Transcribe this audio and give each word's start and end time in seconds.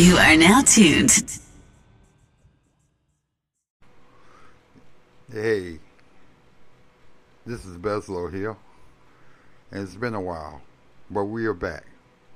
You 0.00 0.16
are 0.16 0.34
now 0.34 0.62
tuned. 0.62 1.12
Hey, 5.30 5.78
this 7.44 7.66
is 7.66 7.76
Beslow 7.76 8.32
here, 8.32 8.56
and 9.70 9.82
it's 9.82 9.96
been 9.96 10.14
a 10.14 10.20
while, 10.20 10.62
but 11.10 11.24
we 11.24 11.44
are 11.44 11.52
back 11.52 11.84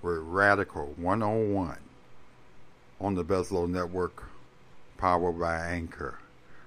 with 0.02 0.18
Radical 0.18 0.92
101 0.98 1.78
on 3.00 3.14
the 3.14 3.24
Beslow 3.24 3.66
Network, 3.66 4.24
powered 4.98 5.40
by 5.40 5.56
Anchor. 5.56 6.18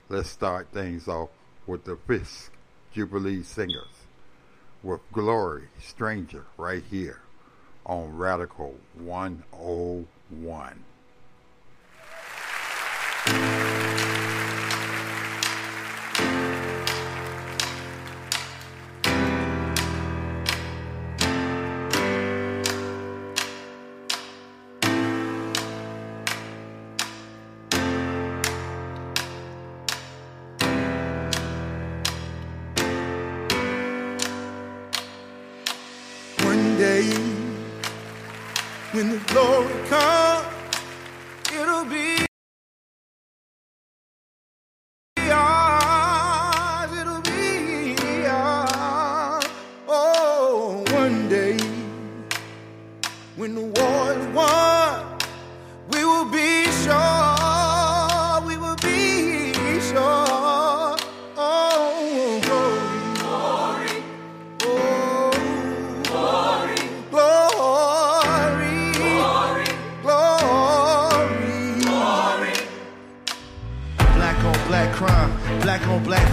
Let's 0.09 0.31
start 0.31 0.69
things 0.73 1.07
off 1.07 1.29
with 1.67 1.83
the 1.83 1.97
Fisk 2.07 2.51
Jubilee 2.91 3.43
Singers 3.43 4.07
with 4.81 5.01
Glory 5.11 5.65
Stranger 5.79 6.47
right 6.57 6.83
here 6.89 7.19
on 7.85 8.17
Radical 8.17 8.73
101. 8.95 10.85
When 38.97 39.11
the 39.11 39.19
glory 39.31 39.75
comes, 39.89 40.36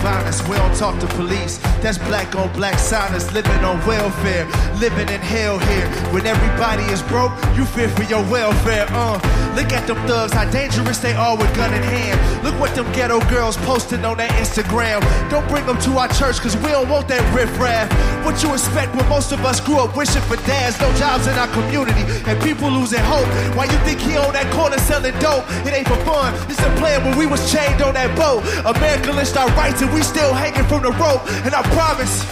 violence. 0.05 0.47
We 0.47 0.57
don't 0.57 0.77
talk 0.77 1.01
to 1.01 1.07
police. 1.17 1.57
That's 1.81 1.97
black 1.97 2.37
on 2.37 2.53
black 2.53 2.79
silence. 2.79 3.33
Living 3.33 3.65
on 3.65 3.81
welfare, 3.87 4.45
living 4.77 5.09
in 5.09 5.21
hell 5.21 5.59
here. 5.59 5.87
When 6.13 6.27
everybody 6.27 6.85
is 6.93 7.01
broke, 7.03 7.33
you 7.57 7.65
fear 7.65 7.89
for 7.89 8.05
your 8.05 8.23
welfare. 8.29 8.87
Uh, 8.91 9.17
look 9.57 9.73
at 9.73 9.87
them 9.87 9.97
thugs, 10.07 10.35
how 10.35 10.45
dangerous 10.51 10.99
they 10.99 11.15
are 11.15 11.37
with 11.37 11.51
gun 11.57 11.73
in 11.73 11.83
hand. 11.83 12.21
Look 12.45 12.61
what 12.61 12.75
them 12.77 12.85
ghetto 12.93 13.19
girls 13.31 13.57
posting 13.65 14.05
on 14.05 14.19
their 14.19 14.29
Instagram. 14.45 15.01
Don't 15.31 15.49
bring 15.49 15.65
them 15.65 15.81
to 15.89 15.91
our 15.97 16.09
church, 16.09 16.37
cause 16.39 16.55
we 16.59 16.69
don't 16.69 16.91
want 16.91 17.09
that 17.09 17.25
riffraff. 17.35 17.89
What 18.27 18.43
you 18.43 18.53
expect 18.53 18.95
when 18.95 19.09
most 19.09 19.33
of 19.33 19.41
us 19.45 19.59
grew 19.61 19.79
up 19.79 19.97
wishing 19.97 20.23
for 20.29 20.37
dads, 20.45 20.79
no 20.81 20.93
jobs 21.01 21.27
in 21.27 21.35
our 21.39 21.49
community, 21.49 22.05
and 22.29 22.37
people 22.43 22.69
losing 22.69 23.01
hope. 23.01 23.29
Why 23.57 23.65
you 23.65 23.79
think 23.89 24.01
he 24.01 24.19
on 24.19 24.35
that 24.35 24.53
corner 24.53 24.79
selling 24.85 25.17
dope? 25.19 25.49
It 25.65 25.73
ain't 25.73 25.89
for 25.89 25.97
fun. 26.05 26.35
It's 26.51 26.61
a 26.61 26.69
plan 26.77 27.03
when 27.05 27.17
we 27.17 27.25
was 27.25 27.41
chained 27.51 27.81
on 27.81 27.95
that 27.95 28.13
boat. 28.17 28.45
America 28.69 29.11
lynched 29.13 29.37
our 29.37 29.49
rights 29.57 29.81
and 29.81 29.94
we 29.95 30.03
still 30.03 30.35
hanging 30.35 30.65
from 30.65 30.83
the 30.83 30.91
rope. 30.91 31.23
And 31.47 31.55
I 31.55 31.63
promise. 31.79 32.27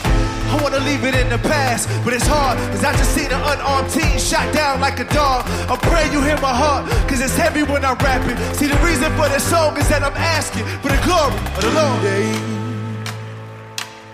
I 0.53 0.62
wanna 0.62 0.81
leave 0.81 1.03
it 1.04 1.14
in 1.14 1.31
the 1.31 1.38
past, 1.38 1.88
but 2.04 2.12
it's 2.12 2.26
hard, 2.26 2.59
cause 2.72 2.84
I 2.84 2.92
just 2.92 3.14
seen 3.14 3.32
an 3.32 3.41
unarmed 3.41 3.88
teen 3.88 4.19
shot 4.19 4.53
down 4.53 4.82
like 4.82 5.00
a 5.00 5.04
dog. 5.04 5.47
I 5.70 5.76
pray 5.81 6.12
you 6.12 6.20
hear 6.20 6.38
my 6.42 6.53
heart, 6.53 6.91
cause 7.09 7.22
it's 7.22 7.34
heavy 7.34 7.62
when 7.62 7.82
I'm 7.87 7.97
rapping. 7.97 8.37
See, 8.56 8.66
the 8.66 8.76
reason 8.84 9.10
for 9.16 9.31
this 9.31 9.48
song 9.48 9.78
is 9.78 9.88
that 9.88 10.03
I'm 10.03 10.12
asking 10.12 10.66
for 10.82 10.91
the 10.91 11.00
glory 11.09 11.32
of 11.56 11.62
the 11.64 11.72
Lord. 11.72 12.03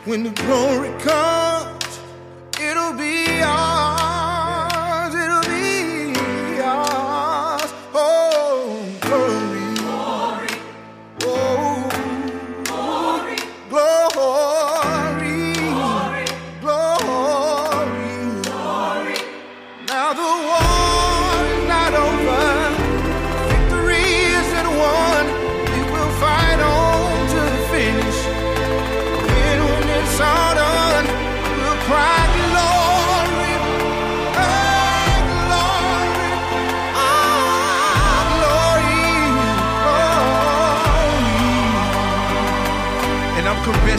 When 0.04 0.22
the 0.22 0.30
glory 0.30 0.90
comes, 1.00 2.00
it'll 2.60 2.92
be 2.92 3.42
ours. 3.42 3.77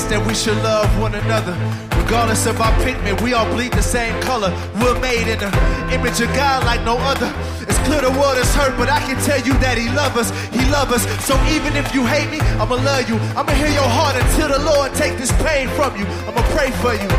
That 0.09 0.25
we 0.25 0.33
should 0.33 0.57
love 0.57 0.89
one 0.99 1.13
another. 1.13 1.53
Regardless 2.01 2.47
of 2.47 2.59
our 2.59 2.73
pigment, 2.83 3.21
we 3.21 3.33
all 3.33 3.45
bleed 3.53 3.71
the 3.71 3.81
same 3.81 4.19
color. 4.21 4.49
We're 4.81 4.99
made 4.99 5.29
in 5.29 5.37
the 5.37 5.51
image 5.93 6.19
of 6.21 6.33
God 6.33 6.65
like 6.65 6.81
no 6.81 6.97
other. 6.97 7.29
It's 7.61 7.77
clear 7.85 8.01
the 8.01 8.09
world 8.17 8.37
is 8.37 8.49
hurt, 8.55 8.75
but 8.77 8.89
I 8.89 8.99
can 9.05 9.21
tell 9.21 9.37
you 9.45 9.53
that 9.61 9.77
He 9.77 9.87
loves 9.93 10.17
us. 10.17 10.29
He 10.49 10.65
loves 10.73 10.91
us. 10.97 11.03
So 11.25 11.37
even 11.53 11.77
if 11.77 11.93
you 11.93 12.05
hate 12.05 12.29
me, 12.33 12.41
I'ma 12.57 12.81
love 12.81 13.07
you. 13.07 13.17
I'ma 13.37 13.53
hear 13.53 13.69
your 13.69 13.85
heart 13.85 14.17
until 14.17 14.49
the 14.49 14.57
Lord 14.65 14.93
take 14.95 15.17
this 15.21 15.31
pain 15.45 15.69
from 15.77 15.93
you. 15.95 16.05
I'ma 16.25 16.41
pray 16.57 16.71
for 16.81 16.97
you. 16.97 17.09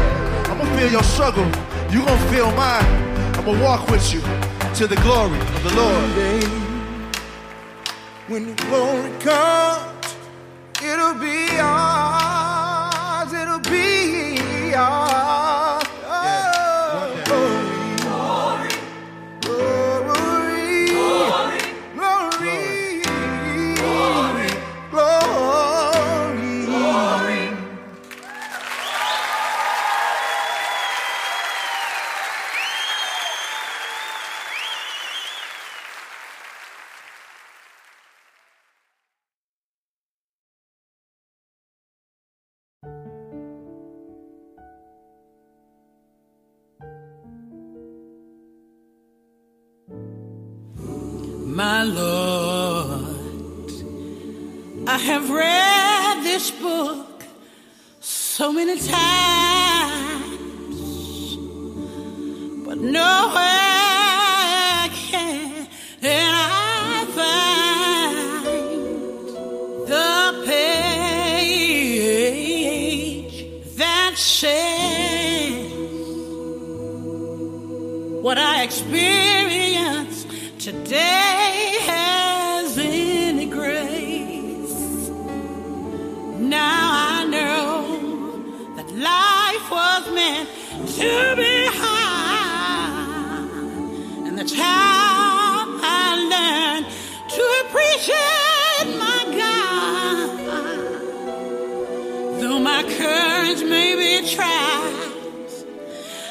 I'ma 0.50 0.67
feel 0.75 0.91
your 0.91 1.06
struggle. 1.06 1.47
You 1.95 2.03
gon' 2.05 2.19
feel 2.34 2.50
mine. 2.59 2.91
I'ma 3.39 3.55
walk 3.62 3.87
with 3.89 4.12
you 4.12 4.21
to 4.75 4.87
the 4.91 4.99
glory 5.06 5.39
of 5.39 5.62
the 5.62 5.75
Lord. 5.79 6.11
When 8.27 8.47
the 8.50 8.55
glory 8.67 9.11
comes, 9.23 10.17
it'll 10.83 11.15
be 11.15 11.47
ours. 11.59 12.19
Be 14.81 15.09
I 54.92 54.98
have 54.98 55.31
read 55.31 56.25
this 56.25 56.50
book 56.50 57.22
so 58.00 58.52
many 58.52 58.76
times, 58.76 58.96
but 62.66 62.76
nowhere 62.78 63.60
Now 86.40 87.19
I 87.19 87.26
know 87.26 88.75
that 88.76 88.90
life 88.94 89.70
was 89.70 90.10
meant 90.14 90.48
to 90.96 91.37
be 91.37 91.66
high, 91.66 93.46
and 94.26 94.38
the 94.38 94.44
child 94.44 95.81
I 95.82 96.16
learned 96.32 96.87
to 97.37 97.42
appreciate 97.62 98.88
my 98.98 99.20
God. 99.37 100.28
Though 102.40 102.58
my 102.58 102.82
courage 102.84 103.62
may 103.69 103.94
be 103.94 104.26
tried, 104.34 105.12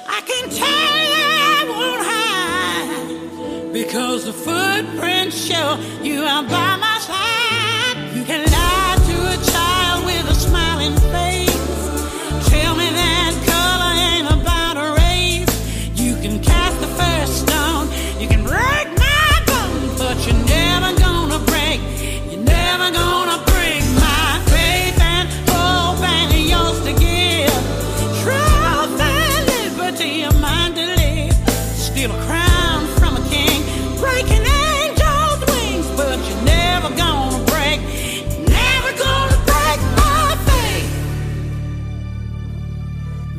I 0.07 0.21
can 0.25 0.50
tell 0.50 0.97
you 1.06 1.23
I 1.53 1.65
won't 1.69 2.03
hide 3.63 3.73
because 3.73 4.25
the 4.25 4.33
footprints 4.33 5.38
show 5.38 5.77
you 6.01 6.23
are 6.23 6.41
by 6.41 6.77
my. 6.77 6.88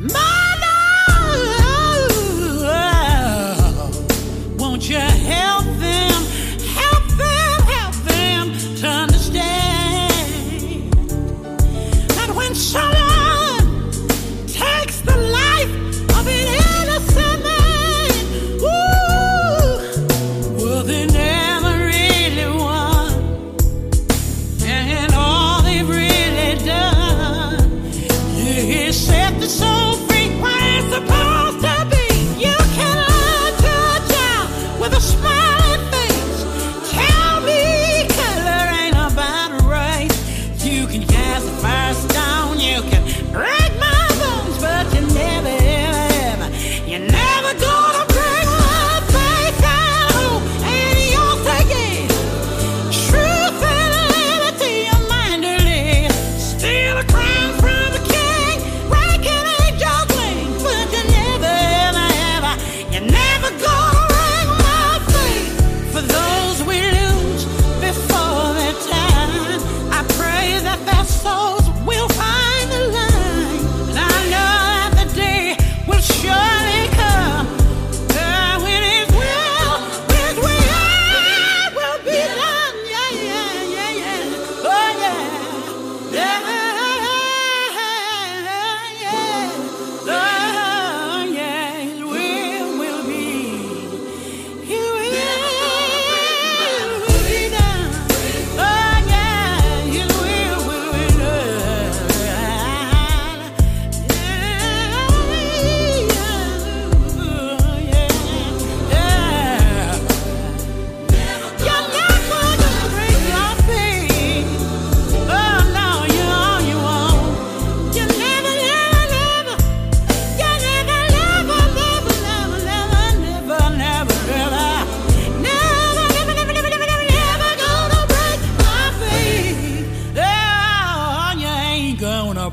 My 0.01 0.30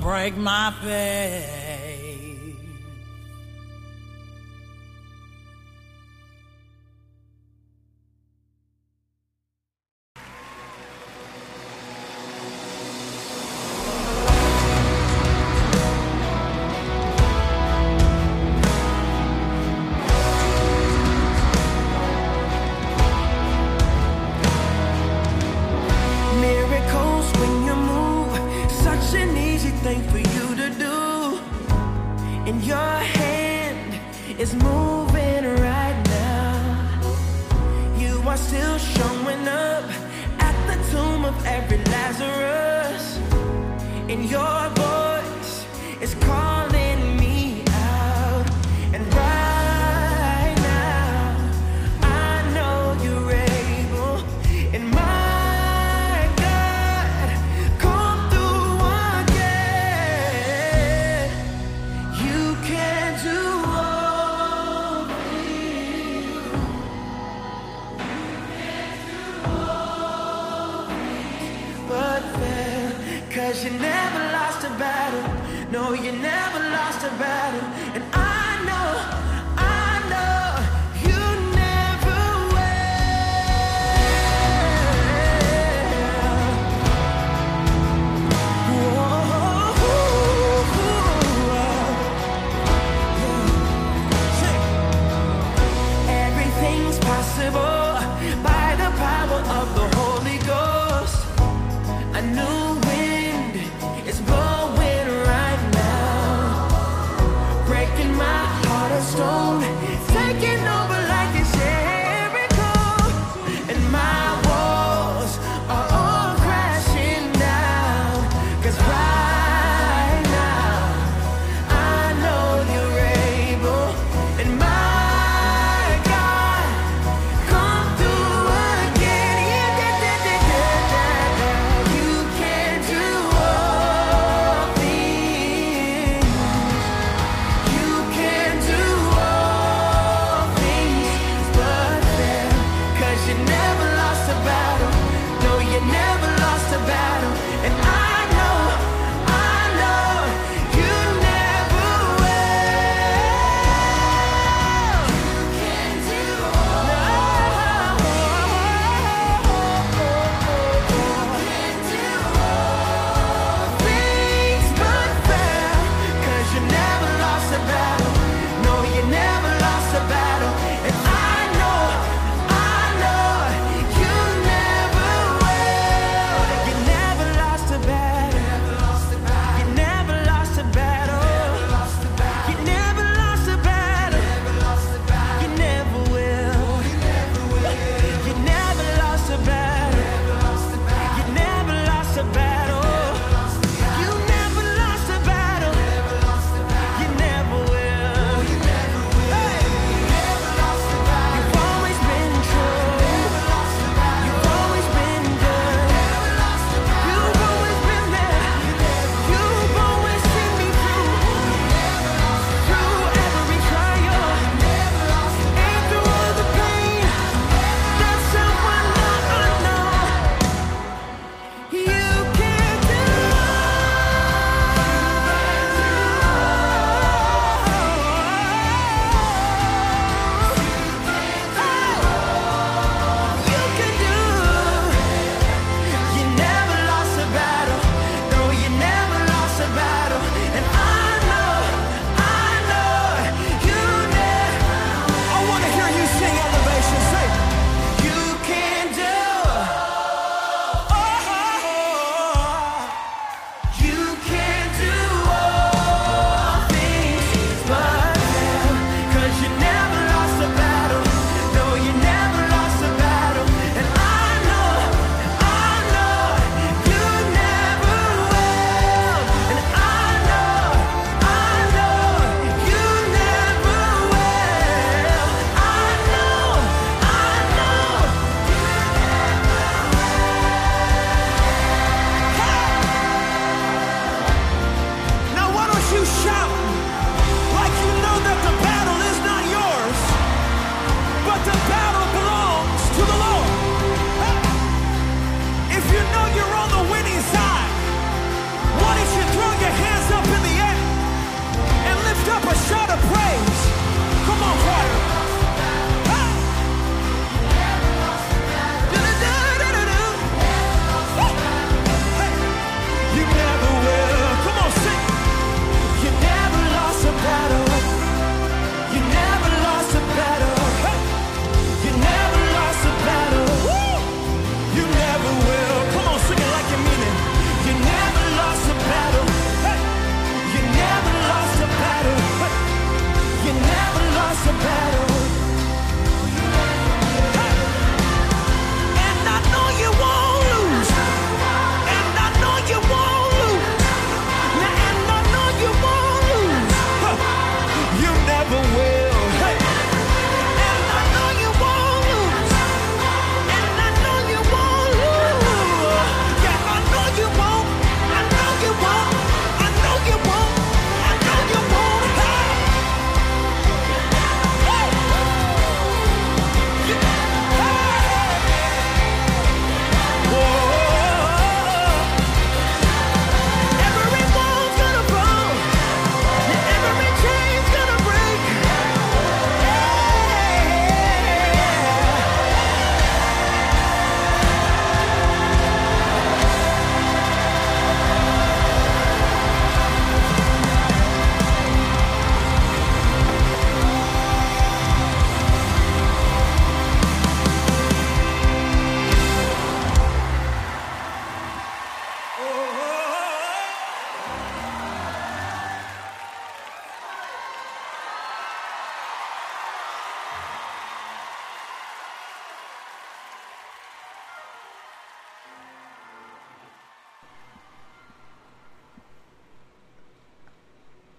break 0.00 0.36
my 0.36 0.72
faith. 0.82 1.57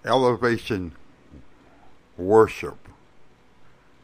elevation 0.09 0.93
worship 2.17 2.89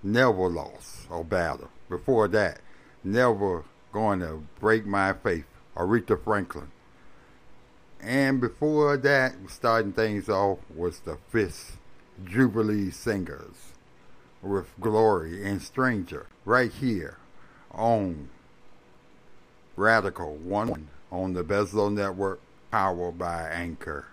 never 0.04 0.48
lost 0.48 1.08
a 1.12 1.24
battle. 1.24 1.70
Before 1.90 2.28
that, 2.30 2.62
never 3.04 3.64
going 3.92 4.20
to 4.20 4.44
break 4.60 4.86
my 4.86 5.14
faith. 5.14 5.46
Aretha 5.76 6.22
Franklin. 6.24 6.72
And 8.00 8.40
before 8.40 8.96
that, 8.98 9.34
starting 9.50 9.92
things 9.92 10.30
off 10.30 10.60
was 10.74 11.00
the 11.00 11.18
Fisk 11.30 11.78
Jubilee 12.24 12.92
Singers 12.92 13.74
with 14.42 14.68
Glory 14.80 15.46
and 15.46 15.62
Stranger 15.62 16.28
right 16.46 16.72
here 16.72 17.18
on 17.72 18.30
Radical 19.76 20.36
One 20.36 20.88
on 21.12 21.34
the 21.34 21.44
Bezlo 21.44 21.92
Network, 21.92 22.40
powered 22.72 23.18
by 23.18 23.50
Anchor. 23.50 24.06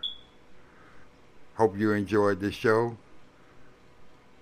Hope 1.62 1.78
you 1.78 1.92
enjoyed 1.92 2.40
this 2.40 2.56
show. 2.56 2.96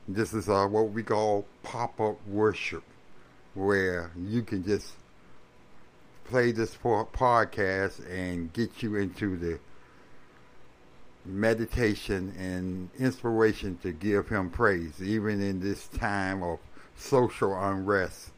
This 0.08 0.32
is 0.32 0.48
uh, 0.48 0.66
what 0.66 0.92
we 0.92 1.02
call 1.02 1.44
pop 1.62 2.00
up 2.00 2.16
worship, 2.26 2.82
where 3.52 4.10
you 4.16 4.42
can 4.42 4.64
just 4.64 4.94
play 6.24 6.50
this 6.50 6.74
podcast 6.74 8.10
and 8.10 8.50
get 8.54 8.82
you 8.82 8.96
into 8.96 9.36
the 9.36 9.58
meditation 11.26 12.32
and 12.38 12.88
inspiration 12.98 13.76
to 13.82 13.92
give 13.92 14.30
him 14.30 14.48
praise, 14.48 15.02
even 15.02 15.42
in 15.42 15.60
this 15.60 15.88
time 15.88 16.42
of 16.42 16.58
social 16.96 17.54
unrest, 17.54 18.30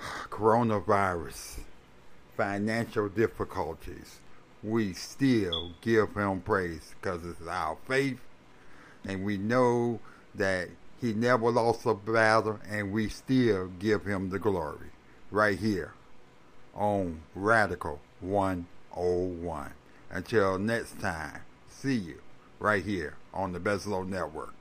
coronavirus, 0.30 1.58
financial 2.36 3.08
difficulties. 3.08 4.20
We 4.64 4.94
still 4.94 5.72
give 5.82 6.14
him 6.14 6.40
praise 6.40 6.94
because 6.98 7.24
it's 7.26 7.46
our 7.46 7.76
faith, 7.86 8.18
and 9.04 9.22
we 9.22 9.36
know 9.36 10.00
that 10.34 10.70
he 11.00 11.12
never 11.12 11.50
lost 11.50 11.84
a 11.84 11.92
battle, 11.92 12.58
and 12.66 12.90
we 12.90 13.10
still 13.10 13.68
give 13.78 14.06
him 14.06 14.30
the 14.30 14.38
glory 14.38 14.88
right 15.30 15.58
here 15.58 15.92
on 16.74 17.20
Radical 17.34 18.00
101. 18.20 19.72
Until 20.10 20.58
next 20.58 20.98
time, 20.98 21.42
see 21.68 21.96
you 21.96 22.20
right 22.58 22.84
here 22.84 23.16
on 23.34 23.52
the 23.52 23.60
Bezlo 23.60 24.08
Network. 24.08 24.54